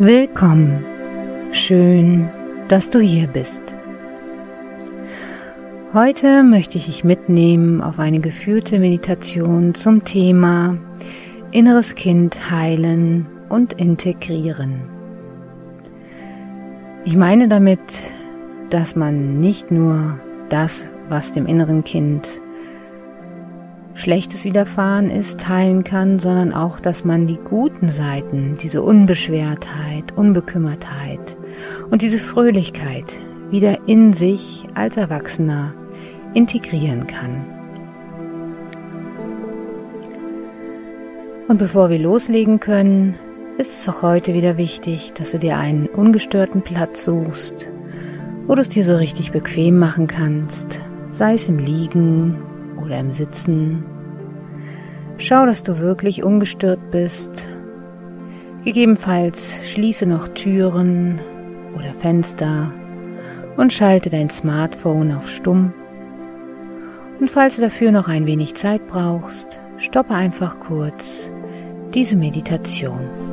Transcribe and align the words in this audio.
Willkommen. 0.00 0.84
Schön, 1.52 2.28
dass 2.66 2.90
du 2.90 2.98
hier 2.98 3.28
bist. 3.28 3.76
Heute 5.94 6.42
möchte 6.42 6.78
ich 6.78 6.86
dich 6.86 7.04
mitnehmen 7.04 7.80
auf 7.80 8.00
eine 8.00 8.18
geführte 8.18 8.80
Meditation 8.80 9.74
zum 9.74 10.04
Thema 10.04 10.76
Inneres 11.52 11.94
Kind 11.94 12.50
heilen 12.50 13.26
und 13.48 13.74
integrieren. 13.74 14.97
Ich 17.04 17.16
meine 17.16 17.48
damit, 17.48 17.80
dass 18.70 18.96
man 18.96 19.38
nicht 19.38 19.70
nur 19.70 20.20
das, 20.48 20.90
was 21.08 21.32
dem 21.32 21.46
inneren 21.46 21.84
Kind 21.84 22.40
Schlechtes 23.94 24.44
widerfahren 24.44 25.10
ist, 25.10 25.48
heilen 25.48 25.82
kann, 25.82 26.18
sondern 26.18 26.52
auch, 26.52 26.78
dass 26.78 27.04
man 27.04 27.26
die 27.26 27.38
guten 27.38 27.88
Seiten, 27.88 28.56
diese 28.62 28.82
Unbeschwertheit, 28.82 30.16
Unbekümmertheit 30.16 31.36
und 31.90 32.02
diese 32.02 32.18
Fröhlichkeit 32.18 33.18
wieder 33.50 33.88
in 33.88 34.12
sich 34.12 34.68
als 34.74 34.96
Erwachsener 34.96 35.74
integrieren 36.34 37.06
kann. 37.06 37.44
Und 41.48 41.58
bevor 41.58 41.90
wir 41.90 41.98
loslegen 41.98 42.60
können, 42.60 43.14
ist 43.58 43.72
es 43.72 43.88
auch 43.88 44.02
heute 44.02 44.34
wieder 44.34 44.56
wichtig, 44.56 45.14
dass 45.14 45.32
du 45.32 45.38
dir 45.40 45.58
einen 45.58 45.88
ungestörten 45.88 46.62
Platz 46.62 47.04
suchst, 47.04 47.68
wo 48.46 48.54
du 48.54 48.60
es 48.60 48.68
dir 48.68 48.84
so 48.84 48.94
richtig 48.94 49.32
bequem 49.32 49.78
machen 49.78 50.06
kannst, 50.06 50.80
sei 51.10 51.34
es 51.34 51.48
im 51.48 51.58
Liegen 51.58 52.38
oder 52.80 52.98
im 53.00 53.10
Sitzen. 53.10 53.84
Schau, 55.18 55.44
dass 55.44 55.64
du 55.64 55.80
wirklich 55.80 56.22
ungestört 56.22 56.92
bist. 56.92 57.48
Gegebenenfalls 58.64 59.60
schließe 59.64 60.06
noch 60.06 60.28
Türen 60.28 61.18
oder 61.74 61.92
Fenster 61.94 62.72
und 63.56 63.72
schalte 63.72 64.08
dein 64.08 64.30
Smartphone 64.30 65.10
auf 65.10 65.28
Stumm. 65.28 65.74
Und 67.18 67.28
falls 67.28 67.56
du 67.56 67.62
dafür 67.62 67.90
noch 67.90 68.06
ein 68.06 68.24
wenig 68.24 68.54
Zeit 68.54 68.86
brauchst, 68.86 69.60
stoppe 69.78 70.14
einfach 70.14 70.60
kurz 70.60 71.28
diese 71.92 72.16
Meditation. 72.16 73.27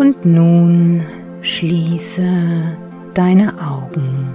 Und 0.00 0.24
nun 0.24 1.02
schließe 1.42 2.22
deine 3.12 3.52
Augen. 3.60 4.32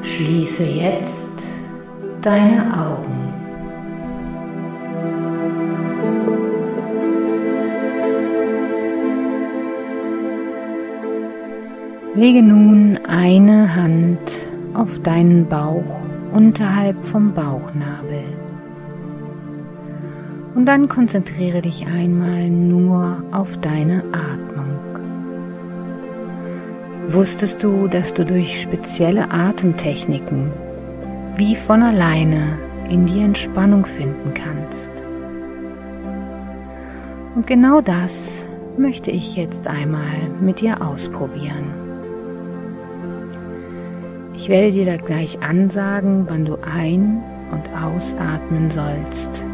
Schließe 0.00 0.64
jetzt 0.64 1.44
deine 2.22 2.72
Augen. 2.74 3.34
Lege 12.14 12.42
nun 12.42 12.98
eine 13.06 13.76
Hand 13.76 14.48
auf 14.72 14.98
deinen 15.00 15.46
Bauch 15.46 16.00
unterhalb 16.32 17.04
vom 17.04 17.34
Bauchnabel. 17.34 18.41
Und 20.54 20.66
dann 20.66 20.88
konzentriere 20.88 21.62
dich 21.62 21.86
einmal 21.86 22.50
nur 22.50 23.24
auf 23.32 23.56
deine 23.58 24.04
Atmung. 24.12 24.78
Wusstest 27.08 27.62
du, 27.62 27.88
dass 27.88 28.14
du 28.14 28.24
durch 28.24 28.60
spezielle 28.60 29.30
Atemtechniken 29.30 30.52
wie 31.36 31.56
von 31.56 31.82
alleine 31.82 32.58
in 32.90 33.06
die 33.06 33.20
Entspannung 33.20 33.86
finden 33.86 34.34
kannst? 34.34 34.90
Und 37.34 37.46
genau 37.46 37.80
das 37.80 38.46
möchte 38.76 39.10
ich 39.10 39.36
jetzt 39.36 39.66
einmal 39.68 40.28
mit 40.40 40.60
dir 40.60 40.82
ausprobieren. 40.82 41.64
Ich 44.34 44.48
werde 44.48 44.72
dir 44.72 44.86
da 44.86 44.96
gleich 44.96 45.42
ansagen, 45.42 46.26
wann 46.28 46.44
du 46.44 46.56
ein- 46.62 47.22
und 47.52 47.70
ausatmen 47.74 48.70
sollst. 48.70 49.44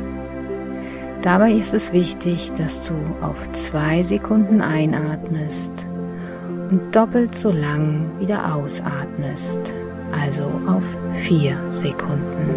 Dabei 1.29 1.53
ist 1.53 1.75
es 1.75 1.93
wichtig, 1.93 2.53
dass 2.55 2.83
du 2.85 2.95
auf 3.21 3.53
zwei 3.53 4.03
Sekunden 4.03 4.63
einatmest 4.63 5.75
und 6.71 6.97
doppelt 6.97 7.35
so 7.35 7.53
lang 7.53 8.11
wieder 8.19 8.55
ausatmest, 8.55 9.75
also 10.11 10.45
auf 10.67 10.83
vier 11.13 11.59
Sekunden. 11.71 12.49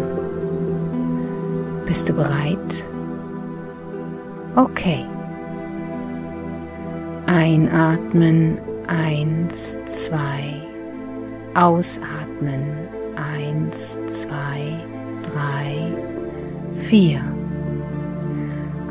Bist 1.84 2.08
du 2.08 2.14
bereit? 2.14 2.82
Okay. 4.56 5.04
Einatmen, 7.26 8.56
eins, 8.86 9.78
zwei. 9.84 10.62
Ausatmen, 11.52 12.64
eins, 13.16 14.00
zwei, 14.06 14.82
drei, 15.30 15.92
vier. 16.74 17.22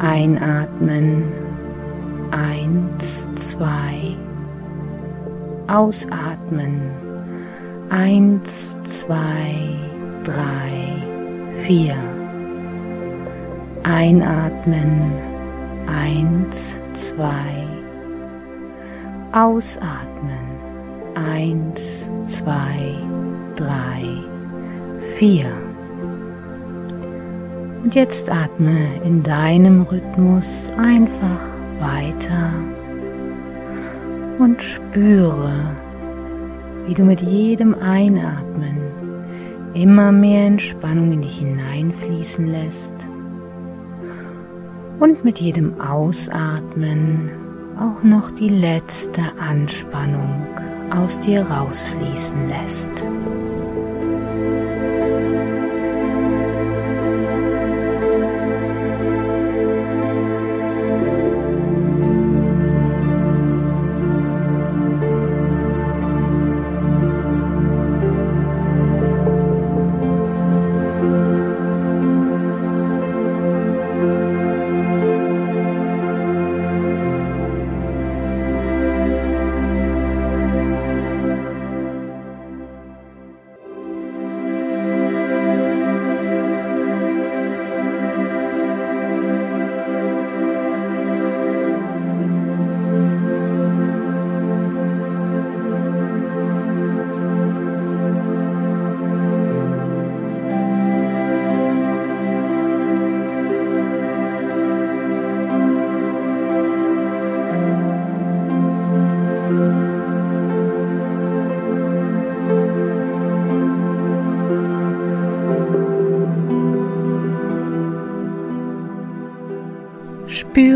Einatmen, 0.04 1.32
eins, 2.32 3.30
zwei. 3.36 4.18
Ausatmen, 5.68 6.82
eins, 7.92 8.80
zwei, 8.82 9.54
drei, 10.24 11.54
vier. 11.68 11.96
Einatmen, 13.84 15.12
eins, 15.86 16.80
zwei. 16.94 17.68
Ausatmen, 19.34 20.48
eins, 21.14 22.10
zwei, 22.24 22.96
drei, 23.56 24.02
vier. 25.16 25.71
Und 27.84 27.96
jetzt 27.96 28.32
atme 28.32 28.78
in 29.04 29.24
deinem 29.24 29.82
Rhythmus 29.82 30.72
einfach 30.78 31.48
weiter 31.80 32.54
und 34.38 34.62
spüre, 34.62 35.54
wie 36.86 36.94
du 36.94 37.04
mit 37.04 37.22
jedem 37.22 37.74
Einatmen 37.74 38.78
immer 39.74 40.12
mehr 40.12 40.46
Entspannung 40.46 41.12
in 41.12 41.22
dich 41.22 41.40
hineinfließen 41.40 42.46
lässt 42.48 42.94
und 45.00 45.24
mit 45.24 45.40
jedem 45.40 45.82
Ausatmen 45.82 47.32
auch 47.78 48.04
noch 48.04 48.30
die 48.32 48.50
letzte 48.50 49.22
Anspannung 49.40 50.46
aus 50.96 51.20
dir 51.20 51.42
rausfließen 51.42 52.48
lässt. 52.48 53.06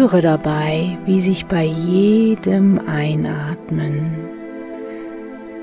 Spüre 0.06 0.22
dabei, 0.22 1.00
wie 1.08 1.20
sich 1.20 1.48
bei 1.48 1.64
jedem 1.64 2.78
Einatmen 2.78 4.12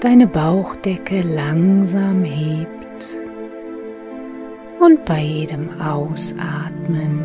deine 0.01 0.27
Bauchdecke 0.27 1.21
langsam 1.21 2.25
hebt 2.25 3.07
und 4.81 5.05
bei 5.05 5.21
jedem 5.21 5.81
Ausatmen 5.81 7.21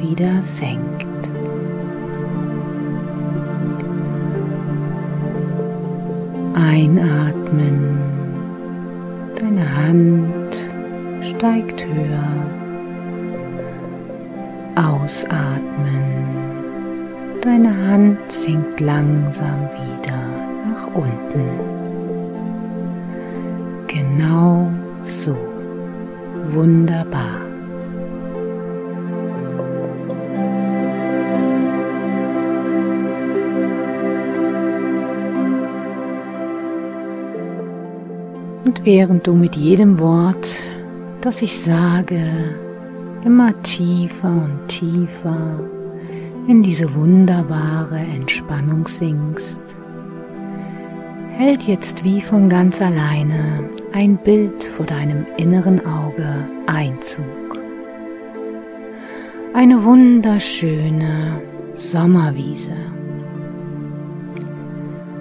wieder 0.00 0.42
senkt. 0.42 1.06
Einatmen, 6.54 8.00
deine 9.38 9.76
Hand 9.76 10.56
steigt 11.22 11.86
höher. 11.86 12.56
Ausatmen. 14.74 16.45
Deine 17.46 17.72
Hand 17.86 18.18
sinkt 18.32 18.80
langsam 18.80 19.68
wieder 19.70 20.18
nach 20.68 20.88
unten. 20.88 21.44
Genau 23.86 24.72
so. 25.04 25.36
Wunderbar. 26.48 27.40
Und 38.64 38.84
während 38.84 39.24
du 39.24 39.34
mit 39.34 39.54
jedem 39.54 40.00
Wort, 40.00 40.48
das 41.20 41.42
ich 41.42 41.56
sage, 41.56 42.20
immer 43.24 43.52
tiefer 43.62 44.30
und 44.30 44.66
tiefer 44.66 45.60
in 46.46 46.62
diese 46.62 46.94
wunderbare 46.94 47.98
Entspannung 47.98 48.86
sinkst, 48.86 49.60
hält 51.30 51.66
jetzt 51.66 52.04
wie 52.04 52.20
von 52.20 52.48
ganz 52.48 52.80
alleine 52.80 53.68
ein 53.92 54.16
Bild 54.16 54.64
vor 54.64 54.86
deinem 54.86 55.26
inneren 55.36 55.84
Auge 55.84 56.48
Einzug. 56.66 57.24
Eine 59.54 59.82
wunderschöne 59.84 61.40
Sommerwiese. 61.74 62.76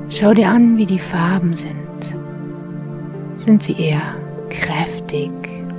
Schau 0.10 0.34
dir 0.34 0.50
an, 0.50 0.78
wie 0.78 0.86
die 0.86 1.00
Farben 1.00 1.54
sind. 1.54 1.76
Sind 3.38 3.64
sie 3.64 3.74
eher 3.74 4.02
kräftig 4.50 5.32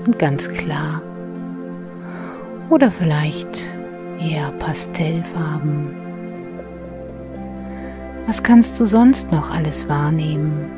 und 0.07 0.19
ganz 0.19 0.49
klar? 0.49 1.03
oder 2.71 2.91
vielleicht 2.91 3.63
eher 4.21 4.51
Pastellfarben. 4.59 5.95
Was 8.27 8.43
kannst 8.43 8.81
du 8.81 8.87
sonst 8.87 9.31
noch 9.31 9.51
alles 9.51 9.89
wahrnehmen? 9.89 10.71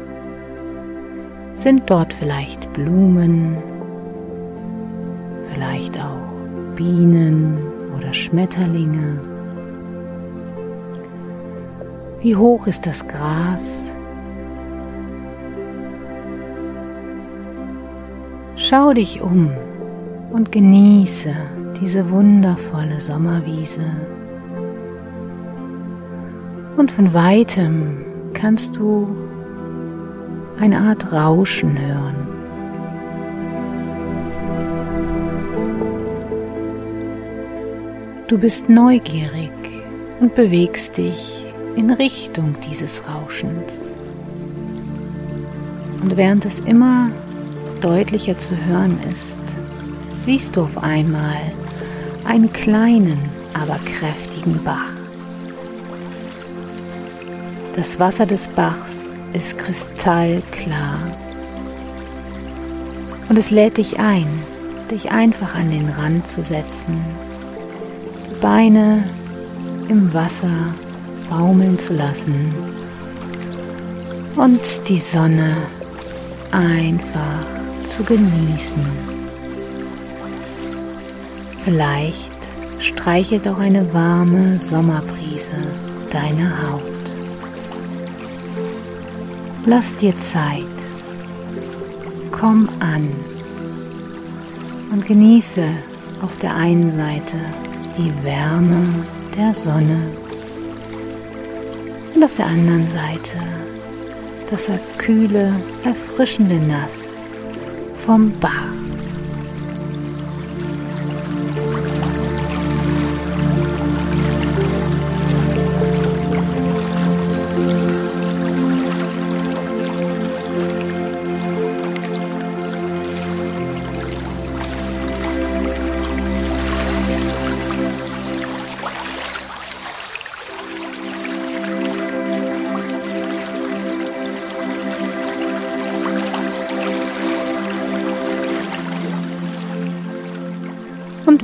Sind 1.55 1.89
dort 1.89 2.13
vielleicht 2.13 2.73
Blumen, 2.73 3.57
vielleicht 5.45 5.99
auch 5.99 6.39
Bienen 6.77 7.59
oder 7.97 8.13
Schmetterlinge? 8.13 9.21
Wie 12.21 12.37
hoch 12.37 12.67
ist 12.67 12.87
das 12.87 13.07
Gras? 13.07 13.95
Schau 18.57 18.93
dich 18.93 19.23
um 19.23 19.51
und 20.31 20.53
genieße 20.53 21.33
diese 21.81 22.11
wundervolle 22.11 23.01
Sommerwiese. 23.01 23.85
Und 26.77 26.91
von 26.91 27.13
weitem 27.15 28.05
kannst 28.35 28.77
du 28.77 29.09
eine 30.61 30.79
Art 30.79 31.13
Rauschen 31.13 31.79
hören. 31.79 32.17
Du 38.27 38.39
bist 38.39 38.69
neugierig 38.69 39.51
und 40.21 40.35
bewegst 40.35 40.99
dich 40.99 41.45
in 41.77 41.91
Richtung 41.91 42.55
dieses 42.69 43.09
Rauschens. 43.09 43.93
Und 46.03 46.17
während 46.17 46.45
es 46.45 46.61
immer 46.61 47.11
deutlicher 47.81 48.37
zu 48.37 48.55
hören 48.67 48.99
ist, 49.11 49.39
siehst 50.27 50.57
du 50.57 50.63
auf 50.63 50.83
einmal 50.83 51.41
einen 52.29 52.53
kleinen, 52.53 53.19
aber 53.55 53.79
kräftigen 53.85 54.63
Bach. 54.63 54.93
Das 57.75 57.99
Wasser 57.99 58.27
des 58.27 58.49
Bachs 58.49 59.17
ist 59.33 59.57
kristallklar 59.57 60.99
und 63.29 63.39
es 63.39 63.51
lädt 63.51 63.79
dich 63.79 63.99
ein, 63.99 64.27
dich 64.91 65.11
einfach 65.11 65.55
an 65.55 65.71
den 65.71 65.89
Rand 65.89 66.27
zu 66.27 66.43
setzen, 66.43 67.01
die 68.27 68.41
Beine 68.41 69.05
im 69.89 70.13
Wasser 70.13 70.75
baumeln 71.31 71.79
zu 71.79 71.95
lassen 71.95 72.55
und 74.37 74.89
die 74.89 74.99
Sonne 74.99 75.57
einfach 76.53 77.45
zu 77.87 78.03
genießen. 78.05 79.18
Vielleicht 81.69 82.49
streichelt 82.79 83.47
auch 83.47 83.59
eine 83.59 83.93
warme 83.93 84.59
Sommerbrise 84.59 85.53
deine 86.11 86.51
Haut. 86.63 86.81
Lass 89.67 89.95
dir 89.95 90.17
Zeit. 90.17 90.65
Komm 92.31 92.71
an 92.81 93.11
und 94.93 95.05
genieße 95.05 95.63
auf 96.23 96.39
der 96.39 96.57
einen 96.57 96.89
Seite 96.89 97.37
die 97.99 98.15
Wärme 98.25 99.05
der 99.37 99.53
Sonne 99.53 100.11
und 102.15 102.25
auf 102.25 102.33
der 102.33 102.47
anderen 102.47 102.87
Seite 102.87 103.37
das 104.49 104.71
kühle, 104.97 105.53
erfrischende 105.85 106.57
Nass 106.61 107.19
vom 107.95 108.33
Bach. 108.41 108.88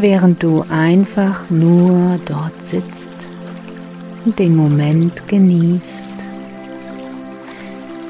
Während 0.05 0.43
du 0.43 0.63
einfach 0.69 1.49
nur 1.49 2.19
dort 2.27 2.61
sitzt 2.61 3.27
und 4.27 4.39
den 4.39 4.55
Moment 4.55 5.27
genießt, 5.29 6.07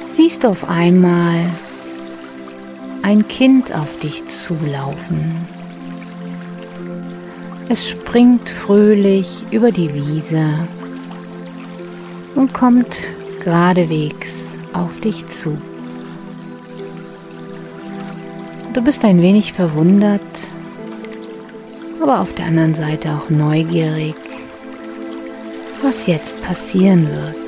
siehst 0.05 0.43
du 0.43 0.49
auf 0.49 0.69
einmal 0.69 1.37
ein 3.03 3.29
Kind 3.29 3.73
auf 3.73 3.97
dich 4.01 4.27
zulaufen. 4.27 5.37
Es 7.69 7.91
springt 7.91 8.51
fröhlich 8.51 9.45
über 9.53 9.71
die 9.71 9.95
Wiese 9.95 10.49
und 12.35 12.53
kommt 12.53 12.97
geradewegs 13.45 14.59
auf 14.73 14.99
dich 14.99 15.29
zu. 15.29 15.57
Du 18.73 18.83
bist 18.83 19.05
ein 19.05 19.23
wenig 19.23 19.53
verwundert, 19.53 20.21
aber 22.01 22.21
auf 22.21 22.35
der 22.35 22.47
anderen 22.47 22.75
Seite 22.75 23.13
auch 23.13 23.31
neugierig, 23.31 24.15
was 25.83 26.07
jetzt 26.07 26.41
passieren 26.43 27.09
wird. 27.09 27.45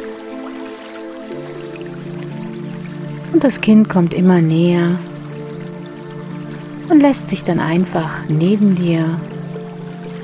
Und 3.32 3.44
das 3.44 3.60
Kind 3.60 3.88
kommt 3.88 4.14
immer 4.14 4.40
näher 4.40 4.98
und 6.88 7.00
lässt 7.00 7.28
sich 7.28 7.44
dann 7.44 7.60
einfach 7.60 8.20
neben 8.28 8.76
dir 8.76 9.04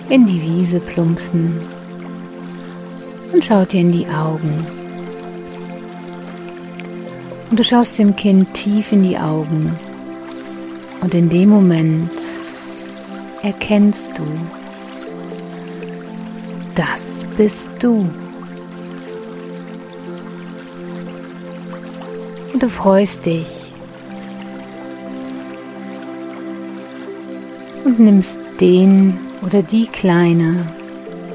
in 0.08 0.26
die 0.26 0.42
Wiese 0.42 0.80
plumpsen 0.80 1.60
und 3.32 3.44
schaut 3.44 3.72
dir 3.72 3.80
in 3.80 3.92
die 3.92 4.06
Augen. 4.06 4.66
Und 7.50 7.58
du 7.58 7.64
schaust 7.64 7.98
dem 7.98 8.16
Kind 8.16 8.54
tief 8.54 8.92
in 8.92 9.02
die 9.02 9.18
Augen 9.18 9.78
und 11.02 11.12
in 11.14 11.28
dem 11.28 11.50
Moment 11.50 12.10
erkennst 13.42 14.16
du, 14.16 14.24
Das 16.74 17.26
bist 17.36 17.70
du. 17.80 18.08
Und 22.52 22.62
du 22.62 22.68
freust 22.68 23.26
dich 23.26 23.72
und 27.84 28.00
nimmst 28.00 28.40
den 28.60 29.18
oder 29.42 29.62
die 29.62 29.86
Kleine 29.86 30.66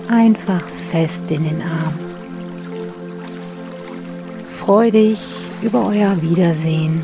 einfach 0.10 0.64
fest 0.64 1.30
in 1.32 1.44
den 1.44 1.62
Arm. 1.62 1.94
Freu 4.50 4.90
dich 4.90 5.20
über 5.62 5.86
euer 5.86 6.22
Wiedersehen 6.22 7.02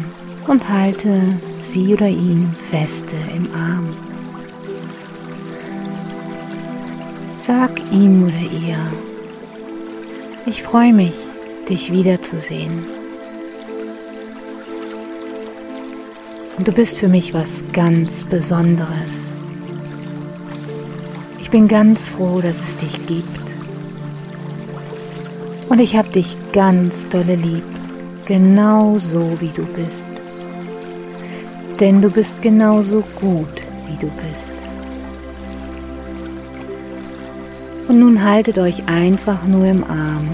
und 0.48 0.68
halte 0.70 1.22
sie 1.60 1.94
oder 1.94 2.08
ihn 2.08 2.52
feste 2.54 3.16
im 3.36 3.48
Arm. 3.54 4.13
Sag 7.46 7.72
ihm 7.92 8.24
oder 8.24 8.40
ihr, 8.64 8.78
ich 10.46 10.64
freue 10.64 10.94
mich, 10.94 11.14
dich 11.68 11.92
wiederzusehen. 11.92 12.86
Und 16.58 16.66
du 16.66 16.72
bist 16.72 17.00
für 17.00 17.10
mich 17.10 17.34
was 17.34 17.66
ganz 17.74 18.24
Besonderes. 18.24 19.34
Ich 21.42 21.52
bin 21.52 21.68
ganz 21.68 22.08
froh, 22.08 22.40
dass 22.40 22.62
es 22.62 22.78
dich 22.78 23.06
gibt. 23.08 23.54
Und 25.68 25.82
ich 25.82 25.98
habe 25.98 26.08
dich 26.12 26.38
ganz 26.54 27.10
dolle 27.10 27.36
lieb, 27.36 27.66
genau 28.26 28.98
so 29.00 29.30
wie 29.42 29.52
du 29.54 29.66
bist. 29.66 30.08
Denn 31.82 32.02
du 32.02 32.10
bist 32.10 32.42
genauso 32.42 33.04
gut, 33.20 33.62
wie 33.90 33.98
du 33.98 34.10
bist. 34.30 34.63
Und 37.88 38.00
nun 38.00 38.24
haltet 38.24 38.58
euch 38.58 38.88
einfach 38.88 39.44
nur 39.46 39.66
im 39.66 39.84
Arm 39.84 40.30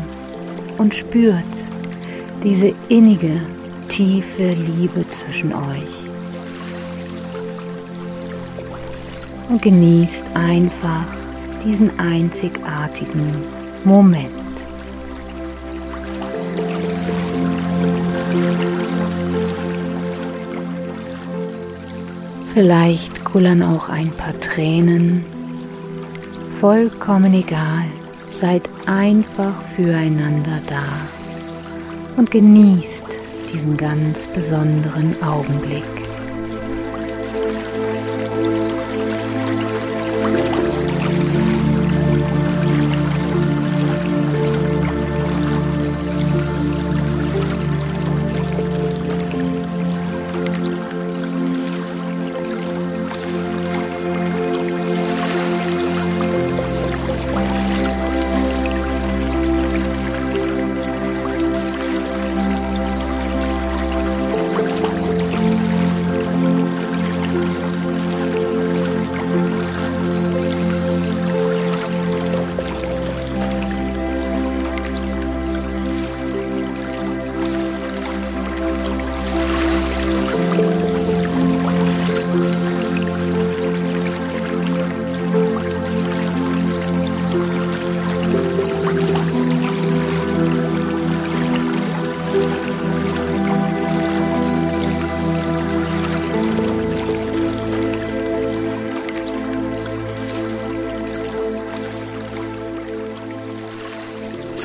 und 0.77 0.93
spürt 0.93 1.43
diese 2.43 2.73
innige, 2.87 3.41
tiefe 3.87 4.53
Liebe 4.53 5.07
zwischen 5.09 5.51
euch. 5.53 6.09
Und 9.49 9.61
genießt 9.61 10.27
einfach 10.35 11.05
diesen 11.65 11.99
einzigartigen 11.99 13.33
Moment. 13.83 14.29
Vielleicht 22.53 23.23
kullern 23.25 23.63
auch 23.63 23.89
ein 23.89 24.11
paar 24.11 24.39
Tränen 24.39 25.25
vollkommen 26.59 27.33
egal. 27.33 27.85
Seid 28.27 28.69
einfach 28.85 29.63
füreinander 29.63 30.59
da 30.67 30.83
und 32.17 32.29
genießt 32.29 33.17
diesen 33.53 33.77
ganz 33.77 34.27
besonderen 34.27 35.15
Augenblick. 35.23 35.98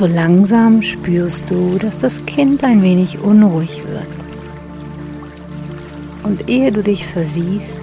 So 0.05 0.11
langsam 0.11 0.83
spürst 0.83 1.51
du, 1.51 1.79
dass 1.79 1.99
das 1.99 2.27
Kind 2.27 2.63
ein 2.63 2.83
wenig 2.83 3.21
unruhig 3.21 3.81
wird. 3.87 4.07
Und 6.23 6.47
ehe 6.47 6.71
du 6.71 6.83
dich 6.83 7.07
versiehst, 7.07 7.81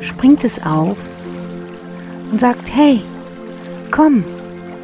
springt 0.00 0.42
es 0.42 0.64
auf 0.64 0.96
und 2.30 2.40
sagt, 2.40 2.74
hey, 2.74 3.02
komm, 3.90 4.24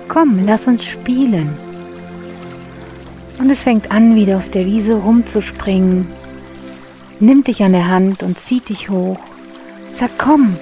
komm, 0.07 0.45
lass 0.45 0.69
uns 0.69 0.85
spielen. 0.85 1.49
Und 3.39 3.51
es 3.51 3.63
fängt 3.63 3.91
an, 3.91 4.15
wieder 4.15 4.37
auf 4.37 4.51
der 4.51 4.67
Wiese 4.67 4.97
rumzuspringen, 4.97 6.07
nimmt 7.21 7.47
dich 7.47 7.63
an 7.63 7.73
der 7.73 7.89
Hand 7.89 8.23
und 8.23 8.39
zieht 8.39 8.69
dich 8.69 8.91
hoch. 8.91 9.21
Sag, 9.93 10.11
komm, 10.19 10.55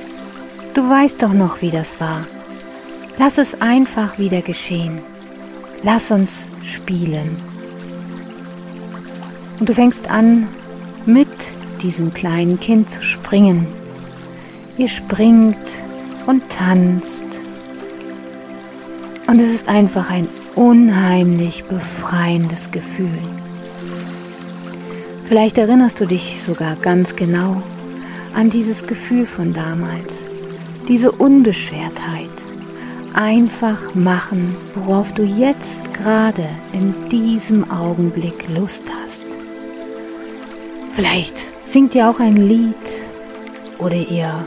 du 0.75 0.89
weißt 0.89 1.21
doch 1.21 1.33
noch, 1.33 1.61
wie 1.61 1.71
das 1.71 2.01
war. 2.01 2.21
Lass 3.19 3.37
es 3.39 3.61
einfach 3.61 4.17
wieder 4.21 4.43
geschehen. 4.43 5.01
Lass 5.85 6.11
uns 6.11 6.49
spielen. 6.63 7.37
Und 9.61 9.69
du 9.69 9.75
fängst 9.75 10.11
an, 10.11 10.49
mit 11.05 11.29
diesem 11.83 12.15
kleinen 12.15 12.59
Kind 12.59 12.91
zu 12.91 13.03
springen. 13.03 13.67
Ihr 14.79 14.89
springt 14.89 15.57
und 16.27 16.49
tanzt. 16.49 17.27
Und 19.27 19.41
es 19.41 19.53
ist 19.53 19.69
einfach 19.69 20.11
ein 20.11 20.27
unheimlich 20.55 21.65
befreiendes 21.65 22.71
Gefühl. 22.71 23.19
Vielleicht 25.25 25.59
erinnerst 25.59 26.01
du 26.01 26.07
dich 26.07 26.43
sogar 26.43 26.77
ganz 26.77 27.15
genau 27.15 27.63
an 28.35 28.51
dieses 28.51 28.87
Gefühl 28.87 29.27
von 29.27 29.53
damals, 29.53 30.25
diese 30.89 31.13
Unbeschwertheit, 31.13 32.31
einfach 33.15 33.95
machen, 33.95 34.57
worauf 34.75 35.13
du 35.13 35.23
jetzt 35.23 35.95
gerade 35.95 36.49
in 36.73 36.95
diesem 37.09 37.71
Augenblick 37.71 38.47
Lust 38.55 38.85
hast. 39.03 39.27
Vielleicht 40.93 41.37
singt 41.65 41.95
ihr 41.95 42.09
auch 42.09 42.21
ein 42.21 42.37
Lied 42.37 42.77
oder 43.79 43.97
ihr 43.97 44.47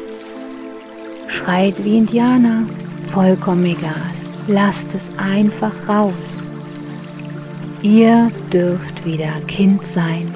schreit 1.27 1.83
wie 1.83 1.97
Indianer, 1.97 2.63
vollkommen 3.07 3.65
egal. 3.65 4.13
Lasst 4.47 4.95
es 4.95 5.11
einfach 5.17 5.89
raus. 5.89 6.43
Ihr 7.81 8.31
dürft 8.51 9.05
wieder 9.05 9.31
Kind 9.47 9.85
sein 9.85 10.33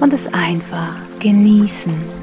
und 0.00 0.12
es 0.12 0.26
einfach 0.32 0.94
genießen. 1.20 2.17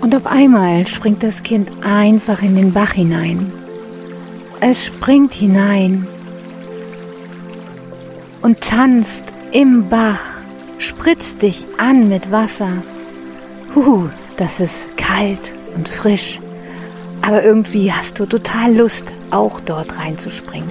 Und 0.00 0.14
auf 0.16 0.26
einmal 0.26 0.86
springt 0.86 1.22
das 1.22 1.42
Kind 1.42 1.70
einfach 1.84 2.42
in 2.42 2.56
den 2.56 2.72
Bach 2.72 2.92
hinein. 2.92 3.52
Es 4.60 4.86
springt 4.86 5.34
hinein 5.34 6.06
und 8.42 8.60
tanzt 8.60 9.24
im 9.52 9.88
Bach, 9.88 10.20
spritzt 10.78 11.42
dich 11.42 11.66
an 11.78 12.08
mit 12.08 12.32
Wasser. 12.32 12.70
Huh, 13.74 14.08
das 14.36 14.60
ist 14.60 14.96
kalt 14.96 15.52
und 15.74 15.88
frisch. 15.88 16.40
Aber 17.22 17.42
irgendwie 17.42 17.92
hast 17.92 18.18
du 18.18 18.26
total 18.26 18.74
Lust, 18.74 19.12
auch 19.30 19.60
dort 19.60 19.98
reinzuspringen. 19.98 20.70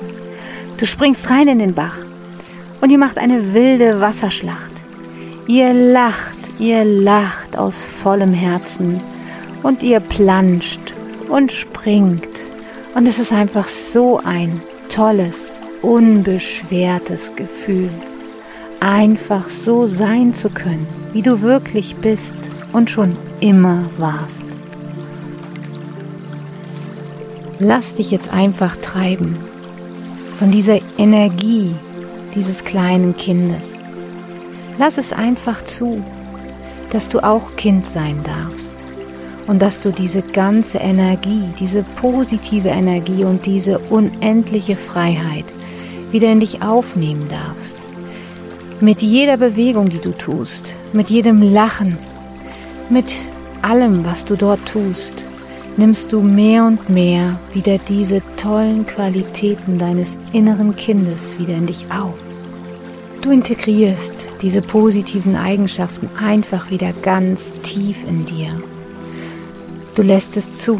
Du 0.77 0.85
springst 0.85 1.29
rein 1.29 1.47
in 1.47 1.59
den 1.59 1.75
Bach 1.75 1.97
und 2.81 2.91
ihr 2.91 2.97
macht 2.97 3.19
eine 3.19 3.53
wilde 3.53 4.01
Wasserschlacht. 4.01 4.71
Ihr 5.47 5.73
lacht, 5.73 6.37
ihr 6.59 6.83
lacht 6.83 7.57
aus 7.57 7.87
vollem 7.87 8.33
Herzen 8.33 9.01
und 9.63 9.83
ihr 9.83 9.99
planscht 9.99 10.93
und 11.29 11.51
springt. 11.51 12.27
Und 12.95 13.07
es 13.07 13.19
ist 13.19 13.31
einfach 13.31 13.67
so 13.67 14.19
ein 14.23 14.59
tolles, 14.89 15.53
unbeschwertes 15.81 17.35
Gefühl. 17.35 17.89
einfach 18.81 19.49
so 19.49 19.87
sein 19.87 20.33
zu 20.33 20.49
können, 20.49 20.87
wie 21.11 21.21
du 21.21 21.41
wirklich 21.41 21.97
bist 21.97 22.37
und 22.71 22.89
schon 22.89 23.11
immer 23.41 23.83
warst. 23.97 24.45
Lass 27.59 27.95
dich 27.95 28.09
jetzt 28.11 28.31
einfach 28.31 28.77
treiben 28.77 29.37
von 30.37 30.49
dieser 30.49 30.79
Energie 30.97 31.75
dieses 32.35 32.63
kleinen 32.63 33.17
Kindes. 33.17 33.65
Lass 34.77 34.97
es 34.97 35.11
einfach 35.11 35.65
zu, 35.65 36.01
dass 36.91 37.09
du 37.09 37.19
auch 37.19 37.57
Kind 37.57 37.85
sein 37.85 38.23
darfst 38.23 38.75
und 39.49 39.63
dass 39.63 39.79
du 39.79 39.91
diese 39.91 40.21
ganze 40.21 40.77
Energie, 40.77 41.41
diese 41.59 41.81
positive 41.81 42.69
Energie 42.69 43.23
und 43.23 43.47
diese 43.47 43.79
unendliche 43.79 44.75
Freiheit 44.75 45.45
wieder 46.11 46.31
in 46.31 46.39
dich 46.39 46.61
aufnehmen 46.61 47.27
darfst. 47.29 47.77
Mit 48.79 49.01
jeder 49.01 49.37
Bewegung, 49.37 49.89
die 49.89 49.97
du 49.97 50.11
tust, 50.11 50.75
mit 50.93 51.09
jedem 51.09 51.41
Lachen, 51.41 51.97
mit 52.91 53.15
allem, 53.63 54.05
was 54.05 54.23
du 54.23 54.35
dort 54.35 54.63
tust, 54.67 55.25
nimmst 55.77 56.13
du 56.13 56.21
mehr 56.21 56.65
und 56.65 56.87
mehr 56.87 57.39
wieder 57.51 57.79
diese 57.79 58.21
tollen 58.37 58.85
Qualitäten 58.85 59.79
deines 59.79 60.15
inneren 60.31 60.75
Kindes 60.75 61.39
wieder 61.39 61.55
in 61.55 61.65
dich 61.65 61.85
auf. 61.89 62.19
Du 63.23 63.31
integrierst 63.31 64.27
diese 64.43 64.61
positiven 64.61 65.35
Eigenschaften 65.35 66.07
einfach 66.23 66.69
wieder 66.69 66.93
ganz 66.93 67.51
tief 67.63 67.97
in 68.07 68.27
dir 68.27 68.51
Du 69.99 70.05
lässt 70.05 70.37
es 70.37 70.59
zu. 70.59 70.79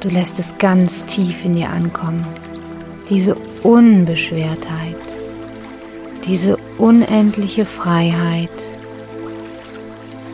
Du 0.00 0.08
lässt 0.08 0.38
es 0.38 0.56
ganz 0.58 1.04
tief 1.06 1.44
in 1.44 1.56
dir 1.56 1.68
ankommen. 1.68 2.24
Diese 3.10 3.34
Unbeschwertheit, 3.64 4.94
diese 6.24 6.56
unendliche 6.78 7.66
Freiheit 7.66 8.52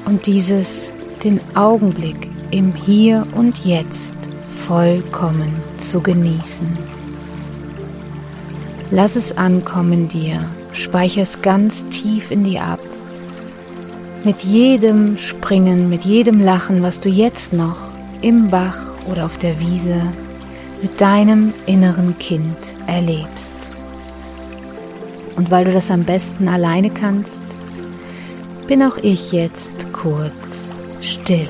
und 0.05 0.27
dieses 0.27 0.91
den 1.25 1.41
Augenblick 1.55 2.29
im 2.51 2.75
Hier 2.75 3.27
und 3.33 3.65
Jetzt 3.65 4.17
vollkommen 4.59 5.51
zu 5.79 6.03
genießen. 6.03 6.77
Lass 8.91 9.17
es 9.17 9.39
ankommen 9.39 10.07
dir, 10.07 10.45
speicher 10.75 11.23
es 11.23 11.41
ganz 11.41 11.89
tief 11.89 12.31
in 12.31 12.45
dir 12.45 12.63
ab 12.63 12.90
mit 14.25 14.43
jedem 14.43 15.17
Springen, 15.17 15.89
mit 15.89 16.05
jedem 16.05 16.41
Lachen, 16.41 16.83
was 16.83 17.01
du 17.01 17.09
jetzt 17.09 17.53
noch 17.53 17.89
im 18.21 18.51
Bach 18.51 18.79
oder 19.11 19.25
auf 19.25 19.39
der 19.39 19.59
Wiese 19.61 20.01
mit 20.83 21.01
deinem 21.01 21.53
inneren 21.67 22.19
Kind 22.19 22.75
erlebst. 22.87 23.55
Und 25.37 25.51
weil 25.51 25.65
du 25.65 25.73
das 25.73 25.91
am 25.91 26.05
besten 26.05 26.49
alleine 26.49 26.91
kannst, 26.91 27.43
bin 28.67 28.83
auch 28.83 28.99
ich 28.99 29.33
jetzt 29.33 29.93
kurz 29.93 30.71
still. 31.01 31.49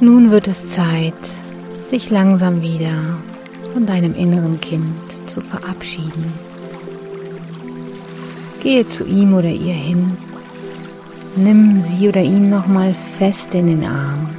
Nun 0.00 0.30
wird 0.30 0.46
es 0.46 0.68
Zeit, 0.68 1.14
sich 1.80 2.08
langsam 2.08 2.62
wieder 2.62 2.92
von 3.72 3.84
deinem 3.84 4.14
inneren 4.14 4.60
Kind 4.60 4.94
zu 5.26 5.40
verabschieden. 5.40 6.32
Gehe 8.62 8.86
zu 8.86 9.04
ihm 9.04 9.34
oder 9.34 9.48
ihr 9.48 9.74
hin, 9.74 10.16
nimm 11.34 11.82
sie 11.82 12.08
oder 12.08 12.22
ihn 12.22 12.48
nochmal 12.48 12.94
fest 13.18 13.54
in 13.56 13.66
den 13.66 13.84
Arm. 13.84 14.30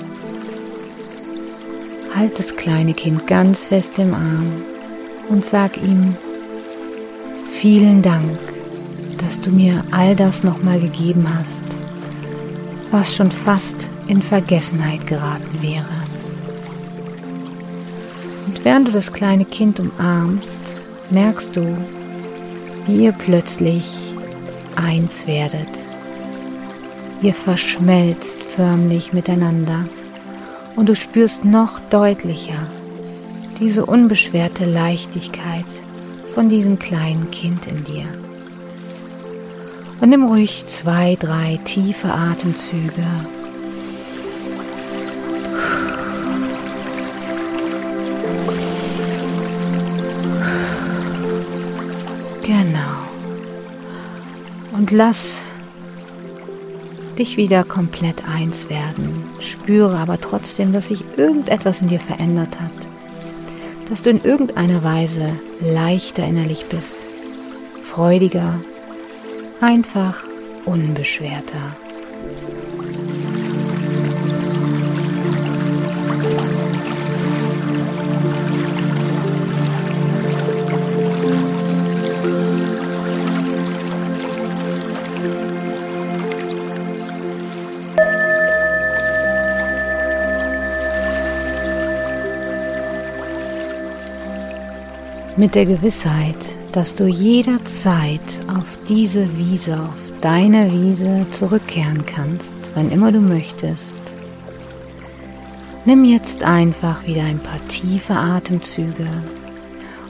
Halt 2.16 2.40
das 2.40 2.56
kleine 2.56 2.94
Kind 2.94 3.28
ganz 3.28 3.66
fest 3.66 4.00
im 4.00 4.14
Arm 4.14 4.54
und 5.28 5.44
sag 5.44 5.76
ihm, 5.76 6.16
vielen 7.52 8.02
Dank, 8.02 8.40
dass 9.18 9.42
du 9.42 9.52
mir 9.52 9.84
all 9.92 10.16
das 10.16 10.42
nochmal 10.46 10.80
gegeben 10.80 11.28
hast, 11.38 11.66
was 12.92 13.16
schon 13.16 13.32
fast 13.32 13.90
in 14.08 14.22
Vergessenheit 14.22 15.06
geraten 15.08 15.62
wäre. 15.62 15.86
Und 18.48 18.66
während 18.66 18.88
du 18.88 18.92
das 18.92 19.14
kleine 19.14 19.46
Kind 19.46 19.80
umarmst, 19.80 20.62
merkst 21.10 21.56
du, 21.56 21.78
wie 22.88 23.06
ihr 23.06 23.12
plötzlich 23.12 23.86
eins 24.76 25.28
werdet. 25.28 25.68
Ihr 27.22 27.34
verschmelzt 27.34 28.38
förmlich 28.56 29.14
miteinander 29.14 29.86
und 30.76 30.88
du 30.88 30.96
spürst 30.96 31.46
noch 31.46 31.80
deutlicher 31.90 32.68
diese 33.60 33.86
unbeschwerte 33.86 34.66
Leichtigkeit 34.66 35.66
von 36.34 36.48
diesem 36.48 36.80
kleinen 36.80 37.30
Kind 37.30 37.68
in 37.68 37.84
dir. 37.84 38.29
Und 40.02 40.10
nimm 40.10 40.24
ruhig 40.26 40.66
zwei, 40.68 41.18
drei 41.20 41.60
tiefe 41.66 42.14
Atemzüge 42.14 43.04
Genau. 52.50 52.80
Und 54.72 54.90
lass 54.90 55.44
dich 57.20 57.38
wieder 57.38 57.64
komplett 57.64 58.24
eins 58.28 58.72
werden. 58.72 59.24
Spüre 59.40 59.98
aber 59.98 60.20
trotzdem, 60.20 60.74
dass 60.74 60.88
sich 60.88 61.04
irgendetwas 61.16 61.82
in 61.82 61.90
dir 61.90 62.00
verändert 62.00 62.60
hat. 62.60 62.72
Dass 63.88 64.02
du 64.02 64.10
in 64.10 64.24
irgendeiner 64.24 64.84
Weise 64.84 65.30
leichter 65.60 66.26
innerlich 66.26 66.66
bist. 66.66 66.96
Freudiger. 67.84 68.56
Einfach 69.62 70.24
unbeschwerter. 70.66 71.76
mit 95.40 95.56
der 95.56 95.66
Gewissheit, 95.66 96.59
dass 96.72 96.96
du 96.96 97.08
jederzeit 97.08 98.22
auf 98.48 98.78
diese 98.88 99.38
Wiese, 99.38 99.80
auf 99.80 99.96
deine 100.22 100.72
Wiese 100.72 101.26
zurückkehren 101.32 102.06
kannst, 102.06 102.60
wann 102.76 102.92
immer 102.92 103.12
du 103.12 103.20
möchtest. 103.20 103.98
Nimm 105.86 106.04
jetzt 106.04 106.44
einfach 106.44 107.06
wieder 107.08 107.24
ein 107.24 107.40
paar 107.40 107.66
tiefe 107.68 108.14
Atemzüge 108.14 109.08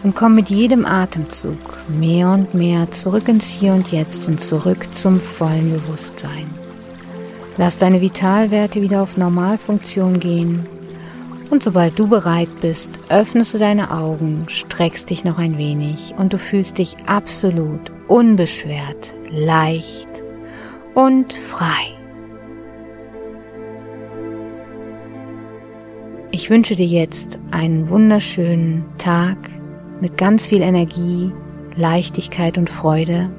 und 0.04 0.16
komm 0.16 0.36
mit 0.36 0.50
jedem 0.50 0.86
Atemzug 0.86 1.58
mehr 1.88 2.30
und 2.30 2.54
mehr 2.54 2.92
zurück 2.92 3.28
ins 3.28 3.48
Hier 3.48 3.74
und 3.74 3.92
Jetzt 3.92 4.28
und 4.28 4.42
zurück 4.42 4.88
zum 4.94 5.20
vollen 5.20 5.72
Bewusstsein. 5.72 6.48
Lass 7.58 7.78
deine 7.78 8.02
Vitalwerte 8.02 8.82
wieder 8.82 9.02
auf 9.02 9.18
Normalfunktion 9.18 10.20
gehen 10.20 10.66
und 11.50 11.64
sobald 11.64 11.98
du 11.98 12.08
bereit 12.08 12.50
bist, 12.62 12.92
öffnest 13.10 13.54
du 13.54 13.58
deine 13.58 13.92
Augen, 13.92 14.46
streckst 14.48 15.10
dich 15.10 15.24
noch 15.24 15.40
ein 15.40 15.58
wenig 15.58 16.14
und 16.18 16.34
du 16.34 16.38
fühlst 16.38 16.78
dich 16.78 16.98
absolut 17.08 17.92
unbeschwert, 18.08 19.14
leicht 19.32 20.10
und 20.94 21.34
frei. 21.34 21.96
Ich 26.32 26.50
wünsche 26.50 26.76
dir 26.76 26.86
jetzt 26.86 27.40
einen 27.52 27.90
wunderschönen 27.90 28.86
Tag 28.98 29.38
mit 30.00 30.18
ganz 30.18 30.46
viel 30.46 30.62
Energie, 30.62 31.32
Leichtigkeit 31.76 32.58
und 32.58 32.70
Freude. 32.70 33.30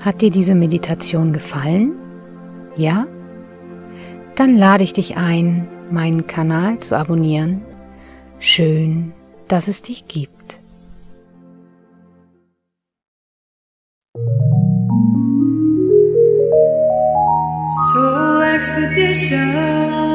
Hat 0.00 0.22
dir 0.22 0.30
diese 0.30 0.54
Meditation 0.54 1.32
gefallen? 1.32 1.92
Ja? 2.76 3.06
Dann 4.36 4.54
lade 4.54 4.84
ich 4.84 4.92
dich 4.92 5.16
ein, 5.16 5.66
meinen 5.92 6.26
Kanal 6.26 6.78
zu 6.80 6.96
abonnieren. 6.96 7.62
Schön, 8.38 9.12
dass 9.48 9.68
es 9.68 9.82
dich 9.82 10.06
gibt. 10.06 10.60
Soul 17.92 18.42
Expedition. 18.54 20.05